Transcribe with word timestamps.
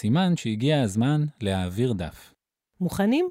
סימן 0.00 0.36
שהגיע 0.36 0.82
הזמן 0.82 1.24
להעביר 1.40 1.92
דף. 1.92 2.34
מוכנים? 2.80 3.28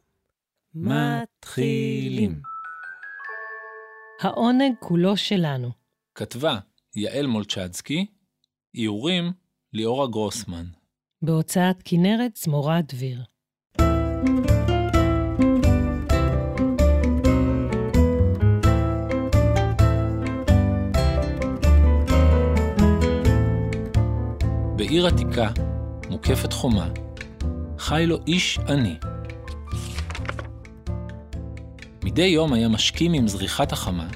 מתחילים. 0.76 2.41
העונג 4.21 4.73
כולו 4.80 5.17
שלנו. 5.17 5.71
כתבה 6.16 6.59
יעל 6.95 7.27
מולצ'דסקי, 7.27 8.05
איורים 8.76 9.31
ליאורה 9.73 10.07
גרוסמן. 10.07 10.66
בהוצאת 11.21 11.76
כנרת 11.85 12.35
זמורה 12.35 12.81
דביר. 12.81 13.23
בעיר 24.76 25.07
עתיקה, 25.07 25.66
מוקפת 26.17 26.53
חומה, 26.53 26.89
חי 27.77 28.03
לו 28.07 28.17
איש 28.27 28.59
עני. 28.67 28.95
מדי 32.04 32.26
יום 32.26 32.54
היה 32.54 32.68
משכים 32.68 33.13
עם 33.13 33.27
זריחת 33.27 33.71
החמה, 33.71 34.07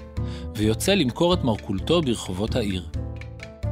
ויוצא 0.55 0.93
למכור 0.93 1.33
את 1.33 1.43
מרכולתו 1.43 2.01
ברחובות 2.01 2.55
העיר. 2.55 2.87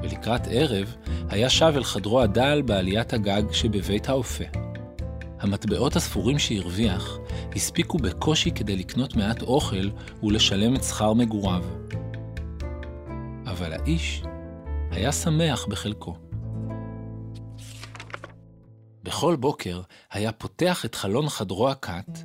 ולקראת 0.03 0.47
ערב, 0.51 0.95
היה 1.29 1.49
שב 1.49 1.73
אל 1.75 1.83
חדרו 1.83 2.21
הדל 2.21 2.61
בעליית 2.65 3.13
הגג 3.13 3.43
שבבית 3.51 4.09
האופה. 4.09 4.43
המטבעות 5.39 5.95
הספורים 5.95 6.39
שהרוויח 6.39 7.17
הספיקו 7.55 7.97
בקושי 7.97 8.51
כדי 8.51 8.75
לקנות 8.75 9.15
מעט 9.15 9.41
אוכל 9.41 9.89
ולשלם 10.23 10.75
את 10.75 10.83
שכר 10.83 11.13
מגוריו. 11.13 11.63
אבל 13.45 13.73
האיש 13.73 14.23
היה 14.91 15.11
שמח 15.11 15.65
בחלקו. 15.65 16.28
בכל 19.09 19.35
בוקר 19.35 19.81
היה 20.11 20.31
פותח 20.31 20.85
את 20.85 20.95
חלון 20.95 21.29
חדרו 21.29 21.69
הקט, 21.69 22.19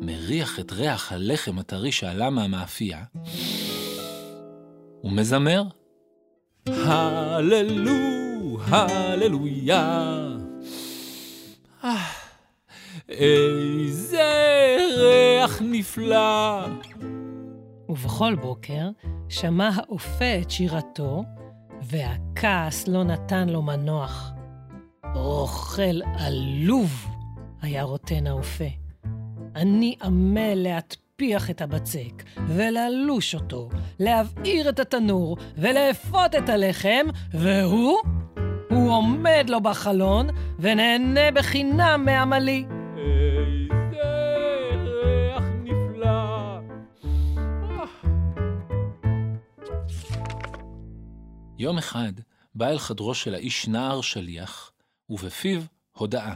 מריח 0.00 0.60
את 0.60 0.72
ריח 0.72 1.12
הלחם 1.12 1.58
הטרי 1.58 1.92
שעלה 1.92 2.30
מהמאפייה, 2.30 3.04
ומזמר, 5.04 5.62
הללו, 6.66 7.92
הללויה. 8.64 10.18
אה, 11.84 12.12
איזה 13.08 14.76
ריח 14.96 15.62
נפלא. 15.62 16.66
ובכל 17.88 18.34
בוקר 18.34 18.88
שמע 19.28 19.70
האופה 19.74 20.40
את 20.42 20.50
שירתו, 20.50 21.24
והכעס 21.82 22.88
לא 22.88 23.04
נתן 23.04 23.48
לו 23.48 23.62
מנוח. 23.62 24.32
רוכל 25.14 26.02
עלוב, 26.18 27.06
היה 27.62 27.82
רוטן 27.82 28.26
האופה. 28.26 28.64
אני 29.56 29.96
עמל 30.02 30.54
להטפיח 30.54 31.50
את 31.50 31.62
הבצק, 31.62 32.22
וללוש 32.46 33.34
אותו, 33.34 33.68
להבעיר 33.98 34.68
את 34.68 34.78
התנור, 34.78 35.36
ולאפות 35.56 36.34
את 36.34 36.48
הלחם, 36.48 37.06
והוא? 37.30 37.98
הוא 38.70 38.90
עומד 38.90 39.46
לו 39.48 39.60
בחלון, 39.60 40.26
ונהנה 40.58 41.30
בחינם 41.34 42.02
מעמלי. 42.04 42.64
איזה 42.96 44.88
ריח 45.04 45.44
נפלא. 45.64 46.58
יום 51.58 51.78
אחד 51.78 52.12
בא 52.54 52.68
אל 52.68 52.78
חדרו 52.78 53.14
של 53.14 53.34
האיש 53.34 53.68
נער 53.68 54.00
שליח, 54.00 54.72
ובפיו 55.10 55.62
הודעה. 55.92 56.34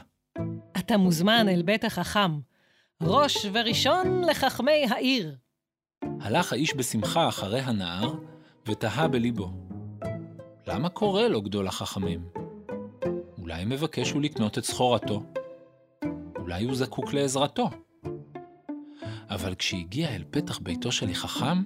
אתה 0.78 0.96
מוזמן 0.96 1.48
אל 1.48 1.62
בית 1.62 1.84
החכם, 1.84 2.40
ראש 3.02 3.46
וראשון 3.52 4.24
לחכמי 4.24 4.86
העיר. 4.90 5.36
הלך 6.20 6.52
האיש 6.52 6.74
בשמחה 6.76 7.28
אחרי 7.28 7.60
הנער, 7.60 8.14
ותהה 8.66 9.08
בליבו. 9.08 9.50
למה 10.66 10.88
קורא 10.88 11.22
לו 11.22 11.42
גדול 11.42 11.68
החכמים? 11.68 12.28
אולי 13.38 13.64
מבקש 13.64 14.10
הוא 14.10 14.22
לקנות 14.22 14.58
את 14.58 14.64
סחורתו? 14.64 15.22
אולי 16.38 16.64
הוא 16.64 16.74
זקוק 16.74 17.12
לעזרתו? 17.12 17.70
אבל 19.30 19.54
כשהגיע 19.54 20.14
אל 20.14 20.24
פתח 20.30 20.58
ביתו 20.58 20.92
של 20.92 21.08
החכם, 21.10 21.62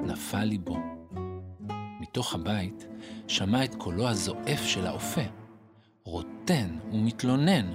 נפל 0.00 0.44
ליבו. 0.44 0.76
מתוך 2.00 2.34
הבית 2.34 2.86
שמע 3.28 3.64
את 3.64 3.74
קולו 3.74 4.08
הזועף 4.08 4.66
של 4.66 4.86
האופה, 4.86 5.20
רוטן 6.10 6.78
ומתלונן. 6.92 7.72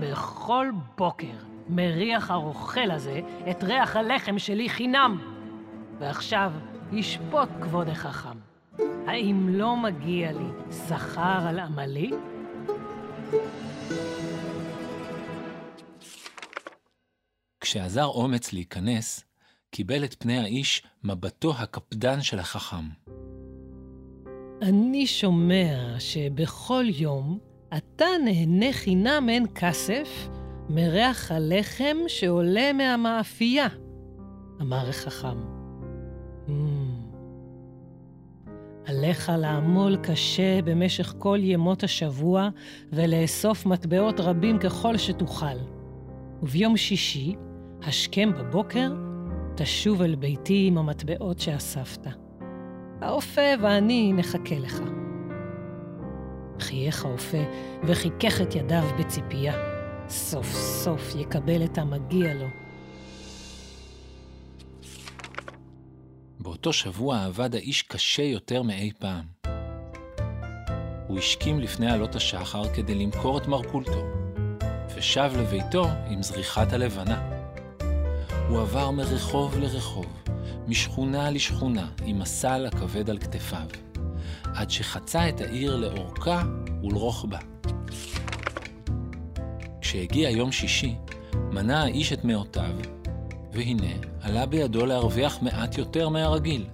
בכל 0.00 0.66
בוקר 0.98 1.36
מריח 1.68 2.30
הרוכל 2.30 2.90
הזה 2.90 3.20
את 3.50 3.64
ריח 3.64 3.96
הלחם 3.96 4.38
שלי 4.38 4.68
חינם. 4.68 5.18
ועכשיו 5.98 6.52
ישפוט 6.92 7.48
כבוד 7.62 7.88
החכם. 7.88 8.38
האם 9.06 9.48
לא 9.48 9.76
מגיע 9.76 10.32
לי 10.32 10.72
שכר 10.88 11.46
על 11.48 11.58
עמלי? 11.58 12.10
כשאזר 17.60 18.06
אומץ 18.06 18.52
להיכנס, 18.52 19.24
קיבל 19.70 20.04
את 20.04 20.14
פני 20.18 20.38
האיש 20.38 20.82
מבטו 21.04 21.54
הקפדן 21.54 22.22
של 22.22 22.38
החכם. 22.38 23.13
אני 24.64 25.06
שומע 25.06 25.94
שבכל 25.98 26.84
יום 26.88 27.38
אתה 27.76 28.04
נהנה 28.24 28.72
חינם 28.72 29.26
אין 29.28 29.46
כסף 29.54 30.28
מריח 30.68 31.32
הלחם 31.32 31.96
שעולה 32.06 32.72
מהמאפייה, 32.72 33.66
אמר 34.60 34.88
החכם. 34.88 35.36
עליך 38.86 39.32
לעמול 39.38 39.96
קשה 39.96 40.62
במשך 40.62 41.14
כל 41.18 41.38
ימות 41.42 41.82
השבוע 41.82 42.48
ולאסוף 42.92 43.66
מטבעות 43.66 44.20
רבים 44.20 44.58
ככל 44.58 44.96
שתוכל. 44.96 45.56
וביום 46.42 46.76
שישי, 46.76 47.34
השכם 47.82 48.30
בבוקר, 48.38 48.92
תשוב 49.56 50.02
אל 50.02 50.14
ביתי 50.14 50.64
עם 50.66 50.78
המטבעות 50.78 51.38
שאספת. 51.38 52.23
האופה 53.00 53.40
ואני 53.62 54.12
נחכה 54.12 54.58
לך. 54.58 54.80
חייך 56.60 57.04
האופה 57.04 57.42
וחיכך 57.82 58.40
את 58.40 58.54
ידיו 58.54 58.84
בציפייה. 58.98 59.74
סוף 60.08 60.52
סוף 60.54 61.14
יקבל 61.16 61.64
את 61.64 61.78
המגיע 61.78 62.34
לו. 62.34 62.46
באותו 66.40 66.72
שבוע 66.72 67.24
עבד 67.24 67.54
האיש 67.54 67.82
קשה 67.82 68.22
יותר 68.22 68.62
מאי 68.62 68.92
פעם. 68.98 69.24
הוא 71.06 71.18
השכים 71.18 71.60
לפני 71.60 71.90
עלות 71.90 72.14
השחר 72.14 72.74
כדי 72.74 72.94
למכור 72.94 73.38
את 73.38 73.48
מרכולתו, 73.48 74.04
ושב 74.96 75.30
לביתו 75.38 75.86
עם 76.08 76.22
זריחת 76.22 76.72
הלבנה. 76.72 77.30
הוא 78.48 78.60
עבר 78.60 78.90
מרחוב 78.90 79.58
לרחוב, 79.58 80.23
משכונה 80.68 81.30
לשכונה, 81.30 81.88
עם 82.04 82.22
הסל 82.22 82.66
הכבד 82.66 83.10
על 83.10 83.18
כתפיו, 83.18 83.66
עד 84.54 84.70
שחצה 84.70 85.28
את 85.28 85.40
העיר 85.40 85.76
לאורכה 85.76 86.42
ולרוחבה. 86.82 87.38
כשהגיע 89.80 90.30
יום 90.30 90.52
שישי, 90.52 90.94
מנה 91.34 91.82
האיש 91.82 92.12
את 92.12 92.24
מאותיו, 92.24 92.74
והנה 93.52 93.92
עלה 94.20 94.46
בידו 94.46 94.86
להרוויח 94.86 95.42
מעט 95.42 95.78
יותר 95.78 96.08
מהרגיל. 96.08 96.66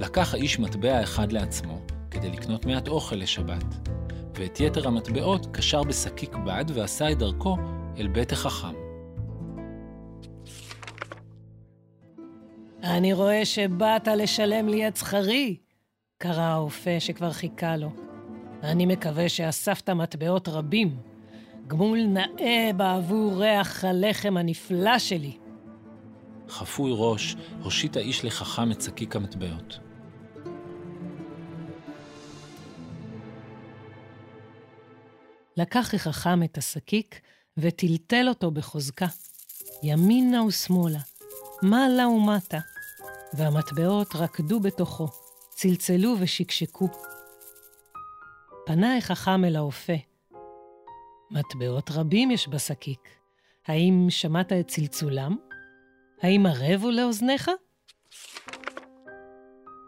לקח 0.00 0.34
האיש 0.34 0.58
מטבע 0.58 1.02
אחד 1.02 1.32
לעצמו, 1.32 1.80
כדי 2.10 2.30
לקנות 2.30 2.66
מעט 2.66 2.88
אוכל 2.88 3.16
לשבת, 3.16 3.64
ואת 4.34 4.60
יתר 4.60 4.88
המטבעות 4.88 5.46
קשר 5.52 5.82
בשקיק 5.82 6.36
בד 6.46 6.64
ועשה 6.74 7.12
את 7.12 7.18
דרכו 7.18 7.56
אל 7.98 8.06
בית 8.06 8.32
החכם. 8.32 8.83
אני 12.84 13.12
רואה 13.12 13.44
שבאת 13.44 14.08
לשלם 14.08 14.68
לי 14.68 14.88
את 14.88 14.96
שכרי, 14.96 15.56
קרא 16.18 16.42
האופה 16.42 17.00
שכבר 17.00 17.32
חיכה 17.32 17.76
לו. 17.76 17.90
אני 18.62 18.86
מקווה 18.86 19.28
שאספת 19.28 19.90
מטבעות 19.90 20.48
רבים. 20.48 20.96
גמול 21.66 21.98
נאה 22.02 22.70
בעבור 22.76 23.42
ריח 23.42 23.84
הלחם 23.84 24.36
הנפלא 24.36 24.98
שלי. 24.98 25.36
חפוי 26.48 26.92
ראש, 26.94 27.36
הושיט 27.62 27.96
האיש 27.96 28.24
לחכם 28.24 28.72
את 28.72 28.82
שקיק 28.82 29.16
המטבעות. 29.16 29.78
לקח 35.56 35.94
החכם 35.94 36.42
את 36.42 36.58
השקיק 36.58 37.20
וטלטל 37.56 38.28
אותו 38.28 38.50
בחוזקה, 38.50 39.06
ימינה 39.82 40.44
ושמאלה, 40.44 41.00
מעלה 41.62 42.08
ומטה, 42.08 42.58
והמטבעות 43.36 44.16
רקדו 44.16 44.60
בתוכו, 44.60 45.08
צלצלו 45.50 46.14
ושקשקו. 46.20 46.88
פנה 48.66 48.96
החכם 48.96 49.44
אל 49.44 49.56
האופה. 49.56 49.92
מטבעות 51.30 51.90
רבים 51.90 52.30
יש 52.30 52.48
בשקיק. 52.48 53.08
האם 53.66 54.06
שמעת 54.08 54.52
את 54.52 54.68
צלצולם? 54.68 55.36
האם 56.22 56.46
ערב 56.46 56.82
הוא 56.82 56.92
לאוזניך? 56.92 57.50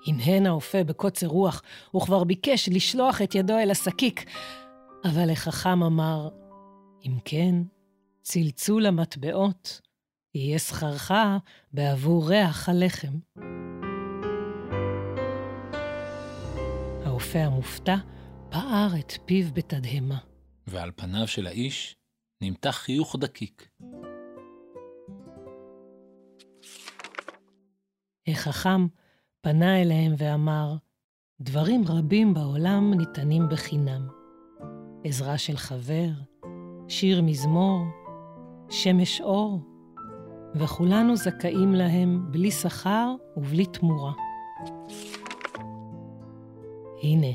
הנהן 0.06 0.46
האופה 0.46 0.84
בקוצר 0.84 1.26
רוח, 1.26 1.62
וכבר 1.96 2.24
ביקש 2.24 2.68
לשלוח 2.68 3.22
את 3.22 3.34
ידו 3.34 3.58
אל 3.58 3.70
השקיק, 3.70 4.24
אבל 5.04 5.30
החכם 5.30 5.82
אמר, 5.82 6.28
אם 7.06 7.18
כן, 7.24 7.54
צלצול 8.22 8.86
המטבעות 8.86 9.80
יהיה 10.36 10.58
שכרך 10.58 11.12
בעבור 11.72 12.28
ריח 12.28 12.68
הלחם. 12.68 13.18
האופה 17.04 17.38
המופתע 17.38 17.96
פער 18.50 18.88
את 18.98 19.12
פיו 19.24 19.46
בתדהמה. 19.54 20.18
ועל 20.66 20.90
פניו 20.96 21.28
של 21.28 21.46
האיש 21.46 21.96
נמתח 22.40 22.70
חיוך 22.70 23.16
דקיק. 23.20 23.68
החכם 28.28 28.86
פנה 29.40 29.82
אליהם 29.82 30.14
ואמר, 30.18 30.76
דברים 31.40 31.84
רבים 31.88 32.34
בעולם 32.34 32.94
ניתנים 32.94 33.48
בחינם. 33.48 34.08
עזרה 35.04 35.38
של 35.38 35.56
חבר, 35.56 36.08
שיר 36.88 37.22
מזמור, 37.22 37.84
שמש 38.70 39.20
אור, 39.20 39.75
וכולנו 40.58 41.16
זכאים 41.16 41.74
להם 41.74 42.26
בלי 42.30 42.50
שכר 42.50 43.14
ובלי 43.36 43.66
תמורה. 43.66 44.12
הנה, 47.02 47.32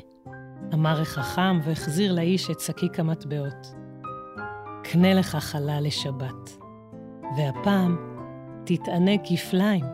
אמר 0.74 1.02
החכם 1.02 1.60
והחזיר 1.64 2.14
לאיש 2.14 2.52
את 2.52 2.60
שקיק 2.60 3.00
המטבעות. 3.00 3.76
קנה 4.84 5.14
לך 5.14 5.36
חלה 5.36 5.82
לשבת, 5.82 6.58
והפעם 7.38 7.98
תתענה 8.66 9.12
כפליים, 9.24 9.86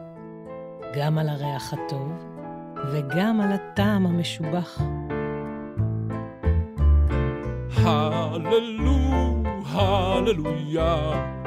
גם 0.96 1.18
על 1.18 1.30
הריח 1.30 1.74
הטוב 1.74 2.12
וגם 2.92 3.42
על 3.42 3.52
הטעם 3.52 4.06
המשובח. 4.06 4.82
הללו, 7.72 9.44
הללויה. 9.66 11.47